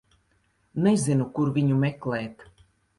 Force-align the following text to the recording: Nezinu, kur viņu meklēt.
Nezinu, 0.87 1.29
kur 1.37 1.55
viņu 1.61 1.81
meklēt. 1.87 2.47